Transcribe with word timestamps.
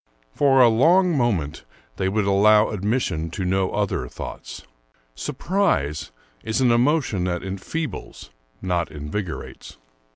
For 0.33 0.61
a 0.61 0.67
long 0.67 1.15
time 1.19 1.53
they 1.97 2.09
would 2.09 2.25
allow 2.25 2.71
admis 2.75 3.01
sion 3.01 3.29
to 3.29 3.45
no 3.45 3.69
other 3.69 4.07
thoughts. 4.07 4.63
Surprise 5.13 6.11
is 6.43 6.59
an 6.59 6.71
emotion 6.71 7.25
that 7.25 7.43
enfeebles, 7.43 8.31
not 8.63 8.89
invigorates. 8.89 9.77